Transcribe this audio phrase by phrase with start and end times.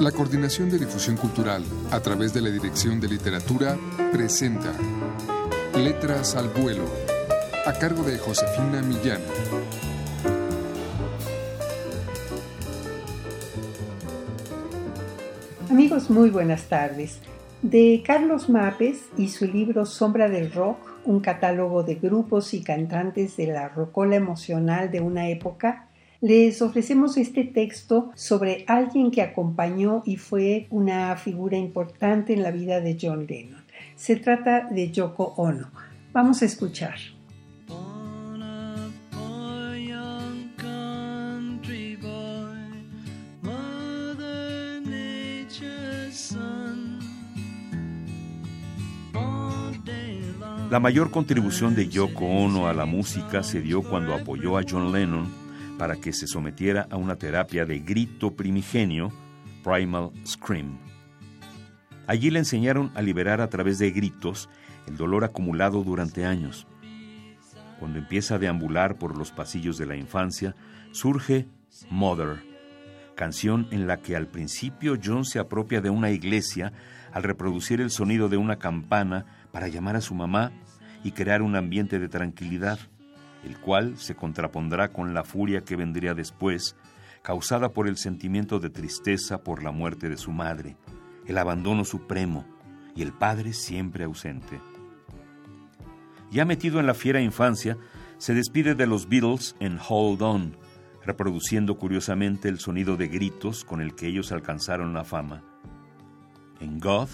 [0.00, 3.78] La Coordinación de Difusión Cultural, a través de la Dirección de Literatura,
[4.12, 4.74] presenta
[5.74, 6.84] Letras al Vuelo,
[7.64, 9.22] a cargo de Josefina Millán.
[15.70, 17.18] Amigos, muy buenas tardes.
[17.62, 20.76] De Carlos Mapes y su libro Sombra del Rock,
[21.06, 25.88] un catálogo de grupos y cantantes de la rocola emocional de una época,
[26.26, 32.50] les ofrecemos este texto sobre alguien que acompañó y fue una figura importante en la
[32.50, 33.64] vida de John Lennon.
[33.94, 35.70] Se trata de Yoko Ono.
[36.12, 36.96] Vamos a escuchar.
[50.68, 54.90] La mayor contribución de Yoko Ono a la música se dio cuando apoyó a John
[54.90, 55.45] Lennon
[55.78, 59.12] para que se sometiera a una terapia de grito primigenio,
[59.62, 60.78] Primal Scream.
[62.06, 64.48] Allí le enseñaron a liberar a través de gritos
[64.86, 66.66] el dolor acumulado durante años.
[67.80, 70.54] Cuando empieza a deambular por los pasillos de la infancia,
[70.92, 71.46] surge
[71.90, 72.42] Mother,
[73.16, 76.72] canción en la que al principio John se apropia de una iglesia
[77.12, 80.52] al reproducir el sonido de una campana para llamar a su mamá
[81.02, 82.78] y crear un ambiente de tranquilidad,
[83.46, 86.74] el cual se contrapondrá con la furia que vendría después,
[87.22, 90.76] causada por el sentimiento de tristeza por la muerte de su madre,
[91.26, 92.44] el abandono supremo
[92.96, 94.60] y el padre siempre ausente.
[96.32, 97.78] Ya metido en la fiera infancia,
[98.18, 100.56] se despide de los Beatles en Hold On,
[101.04, 105.44] reproduciendo curiosamente el sonido de gritos con el que ellos alcanzaron la fama.
[106.58, 107.08] En God,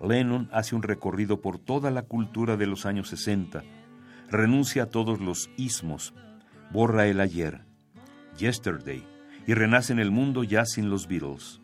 [0.00, 3.62] Lennon hace un recorrido por toda la cultura de los años 60,
[4.30, 6.14] renuncia a todos los ismos,
[6.70, 7.62] borra el ayer,
[8.38, 9.04] yesterday,
[9.46, 11.60] y renace en el mundo ya sin los Beatles.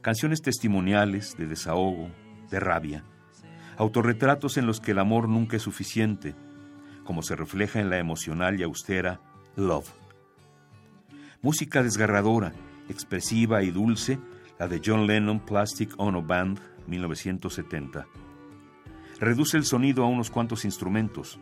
[0.00, 2.10] Canciones testimoniales de desahogo,
[2.50, 3.04] de rabia,
[3.76, 6.34] autorretratos en los que el amor nunca es suficiente,
[7.04, 9.20] como se refleja en la emocional y austera
[9.56, 9.90] Love.
[11.42, 12.52] Música desgarradora,
[12.88, 14.18] expresiva y dulce,
[14.58, 18.06] la de John Lennon Plastic Ono Band 1970.
[19.20, 21.40] Reduce el sonido a unos cuantos instrumentos,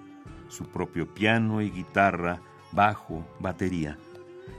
[0.49, 2.41] su propio piano y guitarra,
[2.73, 3.99] bajo, batería,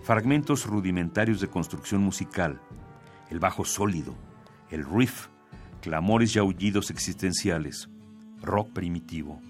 [0.03, 2.61] fragmentos rudimentarios de construcción musical,
[3.31, 4.15] el bajo sólido,
[4.69, 5.27] el riff,
[5.81, 7.89] clamores y aullidos existenciales,
[8.41, 9.41] rock primitivo.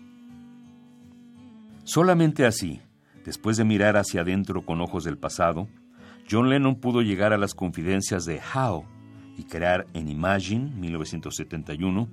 [1.84, 2.81] Solamente así,
[3.25, 5.67] después de mirar hacia adentro con ojos del pasado,
[6.29, 8.85] John Lennon pudo llegar a las confidencias de How,
[9.38, 12.09] y crear en Imagine 1971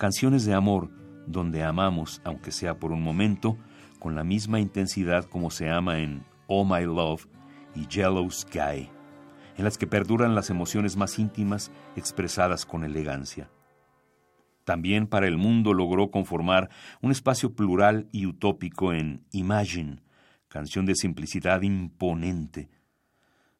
[0.00, 0.90] canciones de amor
[1.26, 3.58] donde amamos, aunque sea por un momento,
[3.98, 7.26] con la misma intensidad como se ama en Oh My Love
[7.74, 8.88] y Yellow Sky,
[9.58, 13.50] en las que perduran las emociones más íntimas expresadas con elegancia.
[14.64, 16.70] También para el mundo logró conformar
[17.02, 20.02] un espacio plural y utópico en Imagine,
[20.48, 22.70] canción de simplicidad imponente.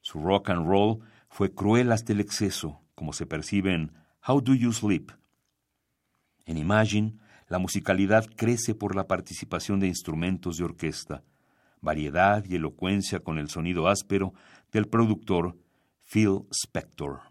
[0.01, 3.93] Su rock and roll fue cruel hasta el exceso, como se percibe en
[4.27, 5.20] How Do You Sleep.
[6.47, 7.15] En Imagine,
[7.49, 11.23] la musicalidad crece por la participación de instrumentos de orquesta,
[11.81, 14.33] variedad y elocuencia con el sonido áspero
[14.73, 15.57] del productor
[16.05, 17.30] Phil Spector.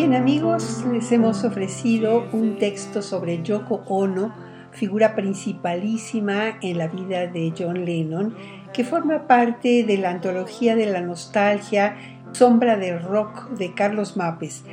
[0.00, 4.34] Bien amigos, les hemos ofrecido un texto sobre Yoko Ono,
[4.70, 8.34] figura principalísima en la vida de John Lennon,
[8.72, 11.98] que forma parte de la antología de la nostalgia
[12.32, 14.64] Sombra del Rock de Carlos Mapes.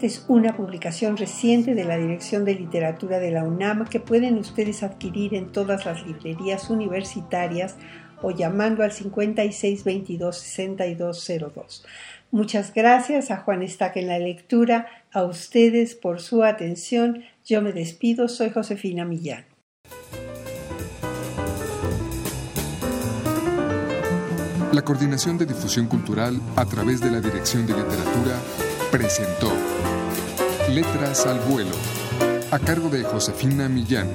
[0.00, 4.82] Es una publicación reciente de la Dirección de Literatura de la UNAM que pueden ustedes
[4.82, 7.76] adquirir en todas las librerías universitarias
[8.20, 11.84] o llamando al 5622 6202.
[12.32, 17.24] Muchas gracias a Juan Estaque en la lectura, a ustedes por su atención.
[17.44, 19.44] Yo me despido, soy Josefina Millán.
[24.72, 28.38] La Coordinación de Difusión Cultural a través de la Dirección de Literatura
[28.90, 29.52] presentó
[30.70, 31.76] Letras al Vuelo,
[32.50, 34.08] a cargo de Josefina Millán.